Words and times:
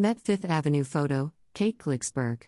Met 0.00 0.18
Fifth 0.18 0.46
Avenue 0.46 0.82
Photo, 0.82 1.30
Kate 1.52 1.76
Glicksberg. 1.76 2.44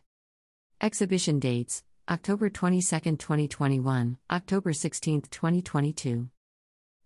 Exhibition 0.81 1.39
dates 1.39 1.85
October 2.09 2.49
22, 2.49 3.17
2021, 3.17 4.17
October 4.31 4.73
16, 4.73 5.21
2022. 5.31 6.31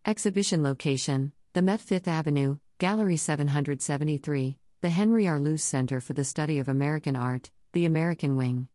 Exhibition 0.07 0.63
location 0.63 1.33
The 1.55 1.63
Met 1.63 1.81
Fifth 1.81 2.07
Avenue, 2.07 2.59
Gallery 2.79 3.17
773, 3.17 4.57
the 4.83 4.89
Henry 4.89 5.27
R. 5.27 5.41
Luce 5.41 5.65
Center 5.65 6.01
for 6.01 6.13
the 6.13 6.23
Study 6.23 6.61
of 6.61 6.69
American 6.69 7.17
Art, 7.17 7.51
the 7.73 7.85
American 7.85 8.37
Wing. 8.37 8.69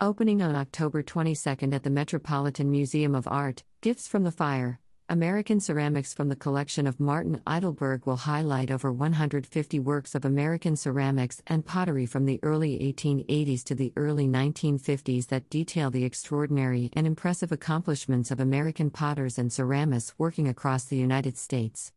Opening 0.00 0.40
on 0.40 0.56
October 0.56 1.02
22 1.02 1.74
at 1.74 1.82
the 1.82 1.90
Metropolitan 1.90 2.70
Museum 2.70 3.14
of 3.14 3.28
Art, 3.28 3.64
Gifts 3.82 4.08
from 4.08 4.24
the 4.24 4.32
Fire, 4.32 4.80
American 5.08 5.60
Ceramics 5.60 6.12
from 6.12 6.28
the 6.28 6.34
collection 6.34 6.84
of 6.84 6.98
Martin 6.98 7.40
Eidelberg 7.46 8.04
will 8.06 8.16
highlight 8.16 8.72
over 8.72 8.92
150 8.92 9.78
works 9.78 10.16
of 10.16 10.24
American 10.24 10.74
ceramics 10.74 11.40
and 11.46 11.64
pottery 11.64 12.06
from 12.06 12.26
the 12.26 12.40
early 12.42 12.76
1880s 12.80 13.62
to 13.62 13.76
the 13.76 13.92
early 13.94 14.26
1950s 14.26 15.28
that 15.28 15.48
detail 15.48 15.92
the 15.92 16.02
extraordinary 16.02 16.90
and 16.94 17.06
impressive 17.06 17.52
accomplishments 17.52 18.32
of 18.32 18.40
American 18.40 18.90
potters 18.90 19.38
and 19.38 19.52
ceramists 19.52 20.12
working 20.18 20.48
across 20.48 20.86
the 20.86 20.96
United 20.96 21.38
States. 21.38 21.92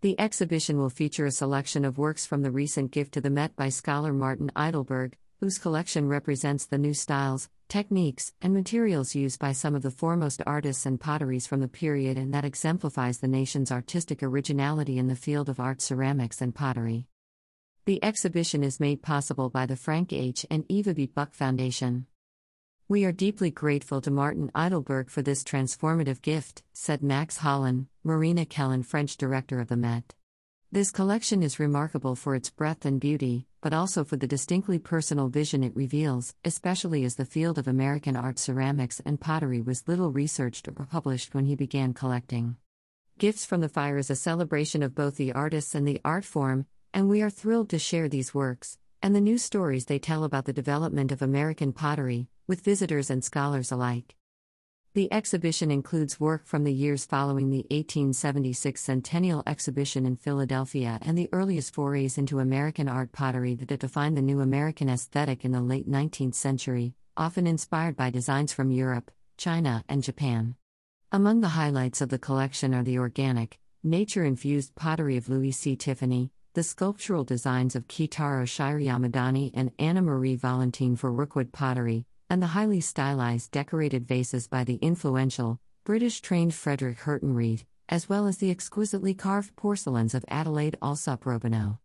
The 0.00 0.18
exhibition 0.20 0.78
will 0.78 0.88
feature 0.88 1.26
a 1.26 1.32
selection 1.32 1.84
of 1.84 1.98
works 1.98 2.26
from 2.26 2.42
the 2.42 2.52
recent 2.52 2.92
gift 2.92 3.12
to 3.14 3.20
the 3.20 3.28
Met 3.28 3.56
by 3.56 3.70
scholar 3.70 4.12
Martin 4.12 4.52
Eidelberg, 4.54 5.16
whose 5.42 5.58
collection 5.58 6.06
represents 6.06 6.66
the 6.66 6.78
new 6.78 6.94
styles, 6.94 7.48
techniques, 7.66 8.32
and 8.40 8.54
materials 8.54 9.16
used 9.16 9.40
by 9.40 9.50
some 9.50 9.74
of 9.74 9.82
the 9.82 9.90
foremost 9.90 10.40
artists 10.46 10.86
and 10.86 11.00
potteries 11.00 11.48
from 11.48 11.58
the 11.58 11.66
period 11.66 12.16
and 12.16 12.32
that 12.32 12.44
exemplifies 12.44 13.18
the 13.18 13.26
nation's 13.26 13.72
artistic 13.72 14.22
originality 14.22 14.98
in 14.98 15.08
the 15.08 15.16
field 15.16 15.48
of 15.48 15.58
art 15.58 15.82
ceramics 15.82 16.40
and 16.40 16.54
pottery. 16.54 17.08
The 17.86 17.98
exhibition 18.04 18.62
is 18.62 18.78
made 18.78 19.02
possible 19.02 19.50
by 19.50 19.66
the 19.66 19.74
Frank 19.74 20.12
H. 20.12 20.46
and 20.48 20.64
Eva 20.68 20.94
B. 20.94 21.06
Buck 21.06 21.34
Foundation. 21.34 22.06
We 22.86 23.04
are 23.04 23.10
deeply 23.10 23.50
grateful 23.50 24.00
to 24.02 24.12
Martin 24.12 24.48
Eidelberg 24.54 25.10
for 25.10 25.22
this 25.22 25.42
transformative 25.42 26.22
gift, 26.22 26.62
said 26.72 27.02
Max 27.02 27.38
Hollein, 27.38 27.88
Marina 28.04 28.46
Kellen 28.46 28.84
French 28.84 29.16
director 29.16 29.58
of 29.58 29.66
the 29.66 29.76
Met. 29.76 30.14
This 30.70 30.92
collection 30.92 31.42
is 31.42 31.58
remarkable 31.58 32.14
for 32.14 32.36
its 32.36 32.48
breadth 32.48 32.84
and 32.84 33.00
beauty, 33.00 33.48
but 33.62 33.72
also 33.72 34.02
for 34.02 34.16
the 34.16 34.26
distinctly 34.26 34.78
personal 34.78 35.28
vision 35.28 35.62
it 35.62 35.74
reveals, 35.74 36.34
especially 36.44 37.04
as 37.04 37.14
the 37.14 37.24
field 37.24 37.56
of 37.58 37.68
American 37.68 38.16
art 38.16 38.38
ceramics 38.38 39.00
and 39.06 39.20
pottery 39.20 39.62
was 39.62 39.86
little 39.86 40.10
researched 40.10 40.68
or 40.68 40.72
published 40.72 41.32
when 41.32 41.46
he 41.46 41.54
began 41.54 41.94
collecting. 41.94 42.56
Gifts 43.18 43.44
from 43.44 43.60
the 43.60 43.68
Fire 43.68 43.98
is 43.98 44.10
a 44.10 44.16
celebration 44.16 44.82
of 44.82 44.96
both 44.96 45.16
the 45.16 45.32
artists 45.32 45.76
and 45.76 45.86
the 45.86 46.00
art 46.04 46.24
form, 46.24 46.66
and 46.92 47.08
we 47.08 47.22
are 47.22 47.30
thrilled 47.30 47.70
to 47.70 47.78
share 47.78 48.08
these 48.08 48.34
works, 48.34 48.78
and 49.00 49.14
the 49.14 49.20
new 49.20 49.38
stories 49.38 49.86
they 49.86 49.98
tell 50.00 50.24
about 50.24 50.44
the 50.44 50.52
development 50.52 51.12
of 51.12 51.22
American 51.22 51.72
pottery, 51.72 52.26
with 52.48 52.64
visitors 52.64 53.10
and 53.10 53.22
scholars 53.22 53.70
alike. 53.70 54.16
The 54.94 55.10
exhibition 55.10 55.70
includes 55.70 56.20
work 56.20 56.46
from 56.46 56.64
the 56.64 56.72
years 56.72 57.06
following 57.06 57.48
the 57.48 57.64
1876 57.70 58.78
Centennial 58.78 59.42
Exhibition 59.46 60.04
in 60.04 60.16
Philadelphia 60.16 60.98
and 61.00 61.16
the 61.16 61.30
earliest 61.32 61.72
forays 61.72 62.18
into 62.18 62.40
American 62.40 62.90
art 62.90 63.10
pottery 63.10 63.54
that 63.54 63.80
defined 63.80 64.18
the 64.18 64.22
new 64.22 64.40
American 64.40 64.90
aesthetic 64.90 65.46
in 65.46 65.52
the 65.52 65.62
late 65.62 65.88
19th 65.88 66.34
century, 66.34 66.92
often 67.16 67.46
inspired 67.46 67.96
by 67.96 68.10
designs 68.10 68.52
from 68.52 68.70
Europe, 68.70 69.10
China, 69.38 69.82
and 69.88 70.02
Japan. 70.02 70.56
Among 71.10 71.40
the 71.40 71.56
highlights 71.56 72.02
of 72.02 72.10
the 72.10 72.18
collection 72.18 72.74
are 72.74 72.82
the 72.82 72.98
organic, 72.98 73.58
nature 73.82 74.24
infused 74.24 74.74
pottery 74.74 75.16
of 75.16 75.30
Louis 75.30 75.52
C. 75.52 75.74
Tiffany, 75.74 76.32
the 76.52 76.62
sculptural 76.62 77.24
designs 77.24 77.74
of 77.74 77.88
Kitaro 77.88 78.44
Shirayamadani 78.44 79.52
and 79.54 79.72
Anna 79.78 80.02
Marie 80.02 80.36
Valentien 80.36 80.98
for 80.98 81.10
Rookwood 81.10 81.50
pottery, 81.50 82.04
and 82.32 82.42
the 82.42 82.56
highly 82.56 82.80
stylized 82.80 83.50
decorated 83.50 84.08
vases 84.08 84.48
by 84.48 84.64
the 84.64 84.76
influential, 84.76 85.60
British 85.84 86.22
trained 86.22 86.54
Frederick 86.54 87.00
Hurten 87.00 87.34
Rhead, 87.34 87.66
as 87.90 88.08
well 88.08 88.26
as 88.26 88.38
the 88.38 88.50
exquisitely 88.50 89.12
carved 89.12 89.54
porcelains 89.54 90.14
of 90.14 90.24
Adelaide 90.28 90.78
Alsop 90.80 91.24
Robineau. 91.24 91.76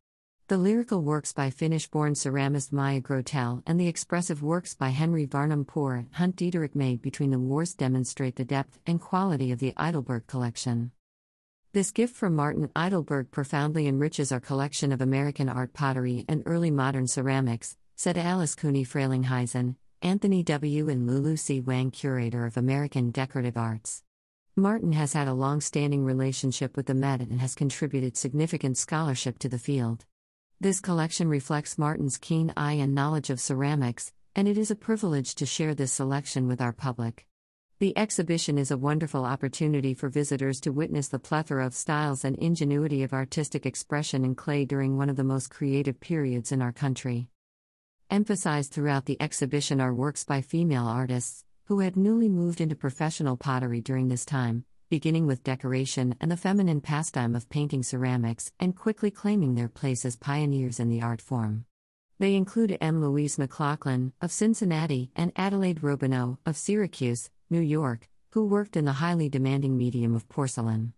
The 0.47 0.57
lyrical 0.57 1.01
works 1.01 1.33
by 1.33 1.49
Finnish 1.49 1.89
born 1.89 2.13
ceramist 2.13 2.71
Maija 2.71 3.01
Grotell 3.01 3.61
and 3.67 3.77
the 3.77 3.89
expressive 3.89 4.41
works 4.41 4.73
by 4.73 4.91
Henry 4.91 5.25
Varnum 5.25 5.65
Poor 5.65 5.95
and 5.95 6.07
Hunt 6.13 6.37
Diederich 6.37 6.75
made 6.75 7.01
between 7.01 7.31
the 7.31 7.39
wars 7.39 7.73
demonstrate 7.73 8.37
the 8.37 8.45
depth 8.45 8.79
and 8.87 9.01
quality 9.01 9.51
of 9.51 9.59
the 9.59 9.73
Eidelberg 9.75 10.27
collection. 10.27 10.91
This 11.73 11.91
gift 11.91 12.15
from 12.15 12.37
Martin 12.37 12.69
Eidelberg 12.73 13.31
profoundly 13.31 13.85
enriches 13.85 14.31
our 14.31 14.39
collection 14.39 14.93
of 14.93 15.01
American 15.01 15.49
art 15.49 15.73
pottery 15.73 16.23
and 16.29 16.41
early 16.45 16.71
modern 16.71 17.07
ceramics, 17.07 17.75
said 17.97 18.17
Alice 18.17 18.55
Cooney 18.55 18.85
Frelinghuysen, 18.85 19.75
Anthony 20.03 20.43
W. 20.43 20.89
and 20.89 21.07
Lulu 21.07 21.35
C. 21.37 21.59
Wang, 21.59 21.89
curator 21.89 22.45
of 22.45 22.55
American 22.55 23.09
Decorative 23.09 23.57
Arts. 23.57 24.03
Martin 24.55 24.93
has 24.93 25.13
had 25.13 25.27
a 25.27 25.33
long 25.33 25.59
standing 25.59 26.05
relationship 26.05 26.77
with 26.77 26.85
the 26.85 26.93
Met 26.93 27.19
and 27.19 27.41
has 27.41 27.55
contributed 27.55 28.15
significant 28.15 28.77
scholarship 28.77 29.39
to 29.39 29.49
the 29.49 29.57
field. 29.57 30.05
This 30.61 30.79
collection 30.79 31.27
reflects 31.29 31.79
Martin's 31.79 32.19
keen 32.19 32.53
eye 32.55 32.73
and 32.73 32.93
knowledge 32.93 33.31
of 33.31 33.39
ceramics, 33.39 34.13
and 34.35 34.47
it 34.47 34.55
is 34.55 34.69
a 34.69 34.75
privilege 34.75 35.33
to 35.33 35.47
share 35.47 35.73
this 35.73 35.93
selection 35.93 36.47
with 36.47 36.61
our 36.61 36.73
public. 36.73 37.25
The 37.79 37.97
exhibition 37.97 38.59
is 38.59 38.69
a 38.69 38.77
wonderful 38.77 39.25
opportunity 39.25 39.95
for 39.95 40.09
visitors 40.09 40.59
to 40.61 40.71
witness 40.71 41.07
the 41.07 41.17
plethora 41.17 41.65
of 41.65 41.73
styles 41.73 42.23
and 42.23 42.35
ingenuity 42.37 43.01
of 43.01 43.13
artistic 43.13 43.65
expression 43.65 44.23
in 44.23 44.35
clay 44.35 44.63
during 44.63 44.95
one 44.95 45.09
of 45.09 45.15
the 45.15 45.23
most 45.23 45.49
creative 45.49 45.99
periods 45.99 46.51
in 46.51 46.61
our 46.61 46.71
country. 46.71 47.29
Emphasized 48.09 48.71
throughout 48.71 49.05
the 49.05 49.21
exhibition 49.21 49.81
are 49.81 49.93
works 49.93 50.23
by 50.23 50.39
female 50.39 50.87
artists, 50.87 51.43
who 51.65 51.81
had 51.81 51.97
newly 51.97 52.29
moved 52.29 52.61
into 52.61 52.73
professional 52.73 53.35
pottery 53.35 53.81
during 53.81 54.07
this 54.07 54.23
time, 54.23 54.63
beginning 54.89 55.27
with 55.27 55.43
decoration 55.43 56.15
and 56.21 56.31
the 56.31 56.37
feminine 56.37 56.79
pastime 56.79 57.35
of 57.35 57.49
painting 57.49 57.83
ceramics, 57.83 58.49
and 58.61 58.77
quickly 58.77 59.11
claiming 59.11 59.55
their 59.55 59.67
place 59.67 60.05
as 60.05 60.15
pioneers 60.15 60.79
in 60.79 60.87
the 60.87 61.01
art 61.01 61.21
form. 61.21 61.65
They 62.17 62.35
include 62.35 62.77
M. 62.79 63.01
Louise 63.01 63.37
McLaughlin, 63.37 64.13
of 64.21 64.31
Cincinnati, 64.31 65.11
and 65.13 65.33
Adelaide 65.35 65.81
Robineau, 65.81 66.37
of 66.45 66.55
Syracuse, 66.55 67.29
New 67.49 67.59
York, 67.59 68.07
who 68.31 68.45
worked 68.45 68.77
in 68.77 68.85
the 68.85 68.93
highly 68.93 69.27
demanding 69.27 69.77
medium 69.77 70.15
of 70.15 70.29
porcelain. 70.29 70.93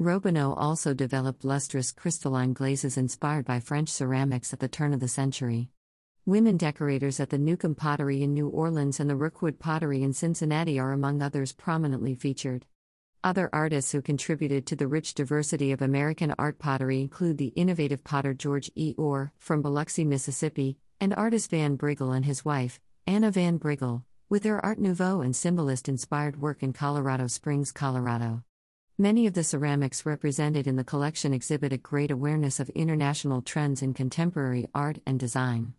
Robineau 0.00 0.54
also 0.56 0.94
developed 0.94 1.44
lustrous 1.44 1.92
crystalline 1.92 2.54
glazes 2.54 2.96
inspired 2.96 3.44
by 3.44 3.60
French 3.60 3.90
ceramics 3.90 4.54
at 4.54 4.60
the 4.60 4.68
turn 4.68 4.94
of 4.94 5.00
the 5.00 5.08
century. 5.08 5.68
Women 6.28 6.56
decorators 6.56 7.20
at 7.20 7.30
the 7.30 7.38
Newcomb 7.38 7.76
Pottery 7.76 8.20
in 8.20 8.34
New 8.34 8.48
Orleans 8.48 8.98
and 8.98 9.08
the 9.08 9.14
Rookwood 9.14 9.60
Pottery 9.60 10.02
in 10.02 10.12
Cincinnati 10.12 10.76
are 10.76 10.90
among 10.90 11.22
others 11.22 11.52
prominently 11.52 12.16
featured. 12.16 12.66
Other 13.22 13.48
artists 13.52 13.92
who 13.92 14.02
contributed 14.02 14.66
to 14.66 14.74
the 14.74 14.88
rich 14.88 15.14
diversity 15.14 15.70
of 15.70 15.80
American 15.80 16.34
art 16.36 16.58
pottery 16.58 17.00
include 17.00 17.38
the 17.38 17.52
innovative 17.54 18.02
potter 18.02 18.34
George 18.34 18.72
E. 18.74 18.92
Ohr 18.98 19.30
from 19.38 19.62
Biloxi, 19.62 20.04
Mississippi, 20.04 20.78
and 21.00 21.14
Artus 21.14 21.46
Van 21.46 21.76
Briggle 21.76 22.10
and 22.10 22.24
his 22.24 22.44
wife, 22.44 22.80
Anna 23.06 23.30
Van 23.30 23.56
Briggle, 23.56 24.02
with 24.28 24.42
their 24.42 24.58
Art 24.66 24.80
Nouveau 24.80 25.20
and 25.20 25.36
Symbolist 25.36 25.88
inspired 25.88 26.42
work 26.42 26.60
in 26.60 26.72
Colorado 26.72 27.28
Springs, 27.28 27.70
Colorado. 27.70 28.42
Many 28.98 29.28
of 29.28 29.34
the 29.34 29.44
ceramics 29.44 30.04
represented 30.04 30.66
in 30.66 30.74
the 30.74 30.82
collection 30.82 31.32
exhibit 31.32 31.72
a 31.72 31.78
great 31.78 32.10
awareness 32.10 32.58
of 32.58 32.68
international 32.70 33.42
trends 33.42 33.80
in 33.80 33.94
contemporary 33.94 34.66
art 34.74 34.98
and 35.06 35.20
design. 35.20 35.74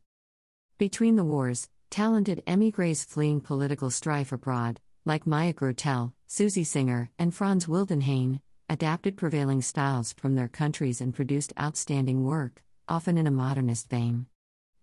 Between 0.78 1.16
the 1.16 1.24
wars, 1.24 1.70
talented 1.90 2.44
emigres 2.46 3.04
fleeing 3.04 3.42
political 3.42 3.90
strife 3.90 4.32
abroad, 4.32 4.80
like 5.06 5.26
Maija 5.26 5.56
Grotell, 5.56 6.14
Susi 6.28 6.64
Singer, 6.64 7.10
and 7.18 7.34
Frans 7.34 7.66
Wildenhain, 7.66 8.42
adapted 8.70 9.18
prevailing 9.18 9.64
styles 9.64 10.14
from 10.14 10.36
their 10.36 10.48
countries 10.48 11.02
and 11.02 11.16
produced 11.16 11.52
outstanding 11.60 12.24
work, 12.24 12.62
often 12.88 13.18
in 13.18 13.26
a 13.26 13.32
modernist 13.32 13.90
vein. 13.90 14.28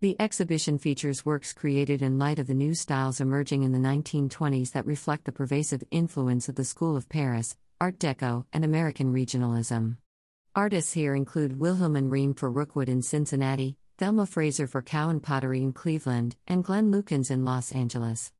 The 0.01 0.17
exhibition 0.19 0.79
features 0.79 1.25
works 1.25 1.53
created 1.53 2.03
in 2.03 2.19
light 2.19 2.41
of 2.41 2.49
the 2.49 2.55
new 2.55 2.75
styles 2.75 3.21
emerging 3.21 3.63
in 3.63 3.71
the 3.71 3.79
1920s 3.79 4.73
that 4.73 4.87
reflect 4.87 5.27
the 5.27 5.31
pervasive 5.31 5.85
influence 5.93 6.49
of 6.49 6.57
the 6.57 6.65
School 6.65 6.97
of 6.97 7.09
Paris, 7.09 7.57
Art 7.81 8.01
Deco, 8.01 8.47
and 8.53 8.65
American 8.65 9.15
regionalism. 9.15 9.99
Artists 10.57 10.93
here 10.93 11.15
include 11.15 11.61
Wilhelm 11.61 12.11
Ream 12.11 12.35
for 12.35 12.51
Rookwood 12.51 12.89
in 12.89 13.01
Cincinnati, 13.01 13.77
Thelma 13.97 14.27
Frazier 14.27 14.67
for 14.67 14.83
Cowan 14.83 15.21
Pottery 15.21 15.63
in 15.63 15.73
Cleveland, 15.73 16.35
and 16.49 16.65
Glenn 16.65 16.91
Lukens 16.91 17.31
in 17.31 17.45
Los 17.45 17.71
Angeles. 17.71 18.33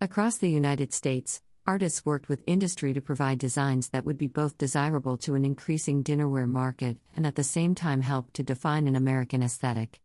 Across 0.00 0.38
the 0.38 0.48
United 0.48 0.94
States, 0.94 1.42
artists 1.66 2.06
worked 2.06 2.30
with 2.30 2.42
industry 2.46 2.94
to 2.94 3.00
provide 3.02 3.38
designs 3.38 3.90
that 3.90 4.06
would 4.06 4.16
be 4.16 4.26
both 4.26 4.56
desirable 4.56 5.18
to 5.18 5.34
an 5.34 5.44
increasing 5.44 6.02
dinnerware 6.02 6.48
market 6.48 6.96
and 7.14 7.26
at 7.26 7.34
the 7.34 7.44
same 7.44 7.74
time 7.74 8.00
help 8.00 8.32
to 8.32 8.42
define 8.42 8.88
an 8.88 8.96
American 8.96 9.42
aesthetic. 9.42 10.00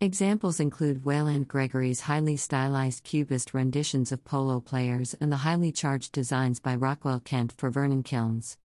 Examples 0.00 0.58
include 0.58 1.04
Waylande 1.04 1.46
Gregory's 1.46 2.00
highly 2.00 2.36
stylized 2.36 3.04
cubist 3.04 3.54
renditions 3.54 4.10
of 4.10 4.24
polo 4.24 4.58
players 4.58 5.14
and 5.20 5.30
the 5.30 5.36
highly 5.36 5.70
charged 5.70 6.10
designs 6.10 6.58
by 6.58 6.74
Rockwell 6.74 7.20
Kent 7.20 7.52
for 7.56 7.70
Vernon 7.70 8.02
Kilns. 8.02 8.58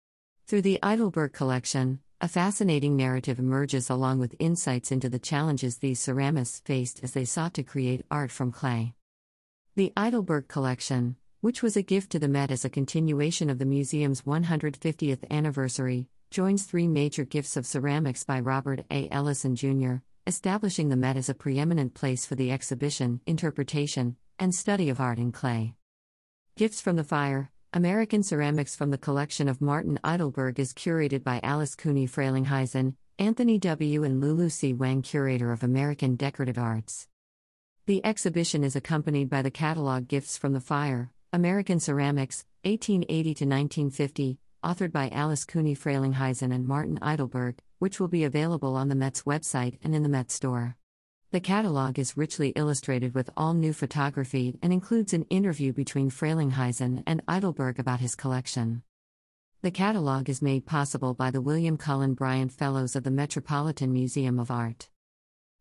Through 0.47 0.63
the 0.63 0.79
Eidelberg 0.83 1.35
collection, 1.35 2.01
a 2.23 2.29
fascinating 2.29 2.97
narrative 2.97 3.39
emerges 3.39 3.89
along 3.89 4.19
with 4.19 4.37
insights 4.39 4.93
into 4.93 5.09
the 5.09 5.19
challenges 5.19 5.79
these 5.79 5.99
ceramists 5.99 6.63
faced 6.67 7.03
as 7.03 7.13
they 7.13 7.25
sought 7.25 7.55
to 7.55 7.63
create 7.63 8.05
art 8.11 8.31
from 8.31 8.53
clay. 8.53 8.93
The 9.75 9.91
Eidelberg 9.97 10.47
Collection, 10.47 11.17
which 11.41 11.63
was 11.63 11.79
a 11.79 11.83
gift 11.83 12.13
to 12.13 12.19
the 12.19 12.29
Met 12.29 12.51
as 12.51 12.63
a 12.63 12.69
continuation 12.69 13.49
of 13.49 13.59
the 13.59 13.65
museum's 13.65 14.23
150th 14.23 15.31
anniversary, 15.31 16.09
joins 16.31 16.65
three 16.65 16.87
major 16.87 17.25
gifts 17.25 17.57
of 17.57 17.65
ceramics 17.65 18.23
by 18.23 18.39
Robert 18.39 18.85
A. 18.91 19.09
Ellison 19.11 19.57
Jr., 19.57 19.95
establishing 20.27 20.91
the 20.91 20.97
Met 20.97 21.17
as 21.17 21.31
a 21.31 21.35
preeminent 21.35 21.95
place 21.95 22.27
for 22.27 22.35
the 22.35 22.53
exhibition, 22.53 23.23
interpretation, 23.27 24.17
and 24.39 24.55
study 24.55 24.91
of 24.91 25.01
art 25.01 25.19
in 25.19 25.33
clay. 25.33 25.73
Gifts 26.55 26.83
from 26.83 26.97
the 26.97 27.05
Fire 27.05 27.51
American 27.73 28.21
Ceramics 28.21 28.75
from 28.75 28.91
the 28.91 28.99
collection 28.99 29.49
of 29.49 29.61
Martin 29.61 29.97
Eidelberg 30.03 30.59
is 30.59 30.73
curated 30.73 31.23
by 31.23 31.39
Alice 31.45 31.77
Cooney 31.77 32.09
Frelinghuysen, 32.09 32.95
Anthony 33.17 33.61
W. 33.61 34.03
and 34.03 34.21
Lulu 34.21 34.49
C. 34.49 34.73
Wang, 34.73 35.03
curator 35.03 35.53
of 35.53 35.63
American 35.63 36.17
Decorative 36.17 36.59
Arts. 36.59 37.07
The 37.87 38.05
exhibition 38.05 38.65
is 38.65 38.75
accompanied 38.75 39.31
by 39.31 39.43
the 39.43 39.53
catalog 39.53 40.09
Gifts 40.09 40.37
from 40.37 40.53
the 40.53 40.61
Fire, 40.61 41.13
American 41.33 41.79
Ceramics, 41.79 42.45
1880 42.65 43.23
to 43.23 43.45
1950, 43.45 44.39
authored 44.65 44.91
by 44.91 45.09
Alice 45.11 45.45
Cooney 45.45 45.77
Frelinghuysen 45.77 46.53
and 46.53 46.67
Martin 46.67 46.99
Eidelberg, 47.01 47.61
which 47.79 48.01
will 48.01 48.09
be 48.09 48.25
available 48.25 48.75
on 48.75 48.89
the 48.89 48.97
Met's 48.97 49.23
website 49.23 49.79
and 49.85 49.95
in 49.95 50.03
the 50.03 50.09
Met 50.09 50.33
store. 50.33 50.77
The 51.33 51.39
catalog 51.39 51.97
is 51.97 52.17
richly 52.17 52.49
illustrated 52.57 53.15
with 53.15 53.31
all 53.37 53.55
new 53.55 53.73
photography 53.73 54.59
and 54.61 54.73
includes 54.73 55.13
an 55.13 55.27
interview 55.31 55.73
between 55.73 56.11
Frelinghuysen 56.11 57.05
and 57.07 57.23
Eidelberg 57.29 57.79
about 57.79 58.01
his 58.01 58.17
collection. 58.17 58.83
The 59.63 59.71
catalog 59.71 60.29
is 60.29 60.43
made 60.43 60.67
possible 60.67 61.15
by 61.15 61.31
the 61.31 61.41
William 61.41 61.77
Cullen 61.77 62.15
Bryant 62.15 62.51
Fellows 62.51 62.97
of 62.97 63.05
the 63.05 63.13
Metropolitan 63.13 63.93
Museum 63.93 64.41
of 64.41 64.51
Art. 64.51 64.89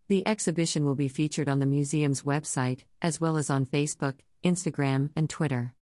The 0.07 0.27
exhibition 0.27 0.85
will 0.85 0.95
be 0.95 1.07
featured 1.07 1.47
on 1.47 1.59
the 1.59 1.67
museum's 1.67 2.23
website, 2.23 2.85
as 2.99 3.21
well 3.21 3.37
as 3.37 3.51
on 3.51 3.67
Facebook, 3.67 4.21
Instagram, 4.43 5.11
and 5.15 5.29
Twitter. 5.29 5.75